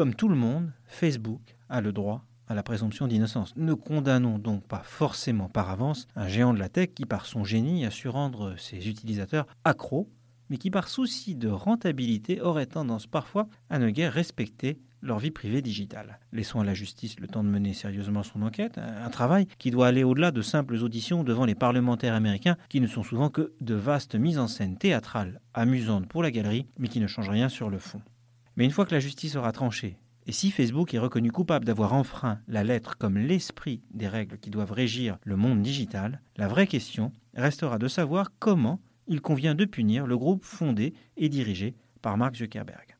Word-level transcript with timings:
comme 0.00 0.14
tout 0.14 0.30
le 0.30 0.34
monde, 0.34 0.72
Facebook 0.86 1.42
a 1.68 1.82
le 1.82 1.92
droit 1.92 2.24
à 2.48 2.54
la 2.54 2.62
présomption 2.62 3.06
d'innocence. 3.06 3.54
Ne 3.56 3.74
condamnons 3.74 4.38
donc 4.38 4.66
pas 4.66 4.80
forcément 4.82 5.50
par 5.50 5.68
avance 5.68 6.08
un 6.16 6.26
géant 6.26 6.54
de 6.54 6.58
la 6.58 6.70
tech 6.70 6.94
qui, 6.94 7.04
par 7.04 7.26
son 7.26 7.44
génie, 7.44 7.84
a 7.84 7.90
su 7.90 8.08
rendre 8.08 8.54
ses 8.58 8.88
utilisateurs 8.88 9.46
accros, 9.64 10.08
mais 10.48 10.56
qui, 10.56 10.70
par 10.70 10.88
souci 10.88 11.34
de 11.34 11.50
rentabilité, 11.50 12.40
aurait 12.40 12.64
tendance 12.64 13.06
parfois 13.06 13.46
à 13.68 13.78
ne 13.78 13.90
guère 13.90 14.14
respecter 14.14 14.80
leur 15.02 15.18
vie 15.18 15.30
privée 15.30 15.60
digitale. 15.60 16.18
Laissons 16.32 16.60
à 16.60 16.64
la 16.64 16.72
justice 16.72 17.20
le 17.20 17.28
temps 17.28 17.44
de 17.44 17.50
mener 17.50 17.74
sérieusement 17.74 18.22
son 18.22 18.40
enquête, 18.40 18.78
un 18.78 19.10
travail 19.10 19.48
qui 19.58 19.70
doit 19.70 19.88
aller 19.88 20.02
au-delà 20.02 20.30
de 20.30 20.40
simples 20.40 20.82
auditions 20.82 21.24
devant 21.24 21.44
les 21.44 21.54
parlementaires 21.54 22.14
américains 22.14 22.56
qui 22.70 22.80
ne 22.80 22.86
sont 22.86 23.02
souvent 23.02 23.28
que 23.28 23.52
de 23.60 23.74
vastes 23.74 24.14
mises 24.14 24.38
en 24.38 24.48
scène 24.48 24.78
théâtrales, 24.78 25.42
amusantes 25.52 26.08
pour 26.08 26.22
la 26.22 26.30
galerie, 26.30 26.68
mais 26.78 26.88
qui 26.88 27.00
ne 27.00 27.06
changent 27.06 27.28
rien 27.28 27.50
sur 27.50 27.68
le 27.68 27.78
fond. 27.78 28.00
Mais 28.60 28.66
une 28.66 28.72
fois 28.72 28.84
que 28.84 28.94
la 28.94 29.00
justice 29.00 29.36
aura 29.36 29.52
tranché 29.52 29.96
et 30.26 30.32
si 30.32 30.50
Facebook 30.50 30.92
est 30.92 30.98
reconnu 30.98 31.32
coupable 31.32 31.64
d'avoir 31.64 31.94
enfreint 31.94 32.40
la 32.46 32.62
lettre 32.62 32.98
comme 32.98 33.16
l'esprit 33.16 33.80
des 33.94 34.06
règles 34.06 34.36
qui 34.36 34.50
doivent 34.50 34.72
régir 34.72 35.16
le 35.24 35.36
monde 35.36 35.62
digital, 35.62 36.20
la 36.36 36.46
vraie 36.46 36.66
question 36.66 37.10
restera 37.32 37.78
de 37.78 37.88
savoir 37.88 38.32
comment 38.38 38.82
il 39.06 39.22
convient 39.22 39.54
de 39.54 39.64
punir 39.64 40.06
le 40.06 40.18
groupe 40.18 40.44
fondé 40.44 40.92
et 41.16 41.30
dirigé 41.30 41.74
par 42.02 42.18
Mark 42.18 42.36
Zuckerberg. 42.36 42.98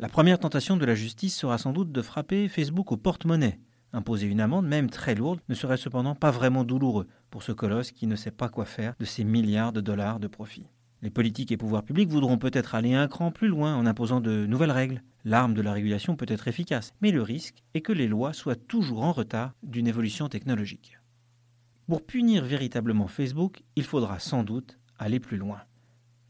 La 0.00 0.08
première 0.08 0.38
tentation 0.38 0.78
de 0.78 0.86
la 0.86 0.94
justice 0.94 1.36
sera 1.36 1.58
sans 1.58 1.74
doute 1.74 1.92
de 1.92 2.00
frapper 2.00 2.48
Facebook 2.48 2.90
au 2.90 2.96
porte-monnaie. 2.96 3.60
Imposer 3.92 4.26
une 4.26 4.40
amende, 4.40 4.66
même 4.66 4.88
très 4.88 5.14
lourde, 5.14 5.40
ne 5.50 5.54
serait 5.54 5.76
cependant 5.76 6.14
pas 6.14 6.30
vraiment 6.30 6.64
douloureux 6.64 7.08
pour 7.28 7.42
ce 7.42 7.52
colosse 7.52 7.92
qui 7.92 8.06
ne 8.06 8.16
sait 8.16 8.30
pas 8.30 8.48
quoi 8.48 8.64
faire 8.64 8.94
de 8.98 9.04
ces 9.04 9.24
milliards 9.24 9.74
de 9.74 9.82
dollars 9.82 10.18
de 10.18 10.28
profit. 10.28 10.64
Les 11.00 11.10
politiques 11.10 11.52
et 11.52 11.56
pouvoirs 11.56 11.84
publics 11.84 12.08
voudront 12.08 12.38
peut-être 12.38 12.74
aller 12.74 12.94
un 12.94 13.06
cran 13.06 13.30
plus 13.30 13.46
loin 13.46 13.76
en 13.76 13.86
imposant 13.86 14.20
de 14.20 14.46
nouvelles 14.46 14.72
règles. 14.72 15.02
L'arme 15.24 15.54
de 15.54 15.62
la 15.62 15.72
régulation 15.72 16.16
peut 16.16 16.26
être 16.28 16.48
efficace, 16.48 16.92
mais 17.00 17.12
le 17.12 17.22
risque 17.22 17.62
est 17.74 17.82
que 17.82 17.92
les 17.92 18.08
lois 18.08 18.32
soient 18.32 18.56
toujours 18.56 19.04
en 19.04 19.12
retard 19.12 19.54
d'une 19.62 19.86
évolution 19.86 20.28
technologique. 20.28 20.98
Pour 21.86 22.04
punir 22.04 22.44
véritablement 22.44 23.06
Facebook, 23.06 23.62
il 23.76 23.84
faudra 23.84 24.18
sans 24.18 24.42
doute 24.42 24.78
aller 24.98 25.20
plus 25.20 25.36
loin. 25.36 25.60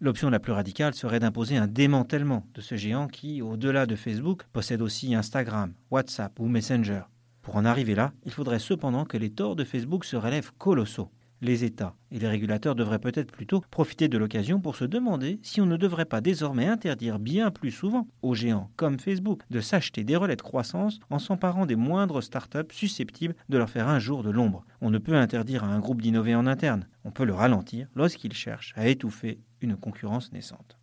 L'option 0.01 0.29
la 0.29 0.39
plus 0.39 0.53
radicale 0.53 0.95
serait 0.95 1.19
d'imposer 1.19 1.57
un 1.57 1.67
démantèlement 1.67 2.47
de 2.55 2.61
ce 2.61 2.77
géant 2.77 3.09
qui, 3.09 3.41
au-delà 3.41 3.87
de 3.87 3.97
Facebook, 3.97 4.45
possède 4.53 4.83
aussi 4.83 5.15
Instagram, 5.15 5.73
WhatsApp 5.91 6.39
ou 6.39 6.47
Messenger. 6.47 7.03
Pour 7.41 7.57
en 7.57 7.65
arriver 7.65 7.95
là, 7.95 8.13
il 8.25 8.33
faudrait 8.33 8.59
cependant 8.59 9.07
que 9.07 9.17
les 9.17 9.31
torts 9.31 9.57
de 9.57 9.65
Facebook 9.65 10.05
se 10.05 10.17
relèvent 10.17 10.53
colossaux 10.59 11.11
les 11.41 11.65
États 11.65 11.95
et 12.11 12.19
les 12.19 12.29
régulateurs 12.29 12.75
devraient 12.75 12.99
peut-être 12.99 13.33
plutôt 13.33 13.63
profiter 13.71 14.09
de 14.09 14.19
l'occasion 14.19 14.61
pour 14.61 14.77
se 14.77 14.85
demander 14.85 15.39
si 15.43 15.61
on 15.61 15.67
ne 15.67 15.77
devrait 15.77 16.05
pas 16.05 16.21
désormais 16.21 16.67
interdire 16.67 17.19
bien 17.19 17.51
plus 17.51 17.71
souvent 17.71 18.09
aux 18.23 18.35
géants 18.35 18.71
comme 18.77 18.99
Facebook 18.99 19.43
de 19.51 19.61
s'acheter 19.61 20.05
des 20.05 20.17
relais 20.17 20.37
de 20.37 20.43
croissance 20.43 20.99
en 21.11 21.19
s'emparant 21.19 21.67
des 21.67 21.77
moindres 21.77 22.23
startups 22.23 22.73
susceptibles 22.73 23.37
de 23.49 23.59
leur 23.59 23.71
faire 23.71 23.89
un 23.89 23.99
jour 23.99 24.23
de 24.23 24.31
l'ombre. 24.31 24.65
On 24.81 24.91
ne 24.91 24.99
peut 24.99 25.17
interdire 25.17 25.65
à 25.65 25.69
un 25.69 25.81
groupe 25.81 26.03
d'innover 26.03 26.35
en 26.35 26.47
interne, 26.47 26.87
on 27.05 27.11
peut 27.11 27.25
le 27.25 27.35
ralentir 27.35 27.89
lorsqu'il 27.95 28.33
cherche 28.33 28.73
à 28.77 28.89
étouffer 28.89 29.41
une 29.61 29.77
concurrence 29.77 30.33
naissante. 30.33 30.78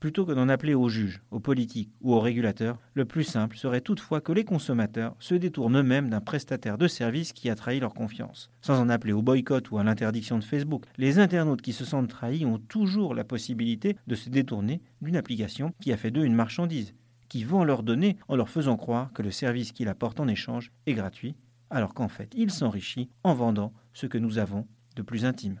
Plutôt 0.00 0.24
que 0.24 0.32
d'en 0.32 0.48
appeler 0.48 0.74
aux 0.74 0.88
juges, 0.88 1.20
aux 1.30 1.40
politiques 1.40 1.92
ou 2.00 2.14
aux 2.14 2.20
régulateurs, 2.20 2.78
le 2.94 3.04
plus 3.04 3.22
simple 3.22 3.58
serait 3.58 3.82
toutefois 3.82 4.22
que 4.22 4.32
les 4.32 4.44
consommateurs 4.44 5.14
se 5.18 5.34
détournent 5.34 5.76
eux-mêmes 5.76 6.08
d'un 6.08 6.22
prestataire 6.22 6.78
de 6.78 6.88
service 6.88 7.34
qui 7.34 7.50
a 7.50 7.54
trahi 7.54 7.80
leur 7.80 7.92
confiance. 7.92 8.50
Sans 8.62 8.80
en 8.80 8.88
appeler 8.88 9.12
au 9.12 9.20
boycott 9.20 9.70
ou 9.70 9.76
à 9.76 9.84
l'interdiction 9.84 10.38
de 10.38 10.44
Facebook, 10.44 10.86
les 10.96 11.18
internautes 11.18 11.60
qui 11.60 11.74
se 11.74 11.84
sentent 11.84 12.08
trahis 12.08 12.46
ont 12.46 12.58
toujours 12.58 13.14
la 13.14 13.24
possibilité 13.24 13.94
de 14.06 14.14
se 14.14 14.30
détourner 14.30 14.80
d'une 15.02 15.16
application 15.16 15.74
qui 15.82 15.92
a 15.92 15.98
fait 15.98 16.10
d'eux 16.10 16.24
une 16.24 16.34
marchandise, 16.34 16.94
qui 17.28 17.44
vend 17.44 17.64
leurs 17.64 17.82
données 17.82 18.16
en 18.28 18.36
leur 18.36 18.48
faisant 18.48 18.78
croire 18.78 19.12
que 19.12 19.22
le 19.22 19.30
service 19.30 19.72
qu'il 19.72 19.88
apporte 19.88 20.18
en 20.18 20.28
échange 20.28 20.72
est 20.86 20.94
gratuit, 20.94 21.36
alors 21.68 21.92
qu'en 21.92 22.08
fait 22.08 22.32
il 22.34 22.50
s'enrichit 22.50 23.10
en 23.22 23.34
vendant 23.34 23.74
ce 23.92 24.06
que 24.06 24.18
nous 24.18 24.38
avons 24.38 24.66
de 24.96 25.02
plus 25.02 25.26
intime. 25.26 25.60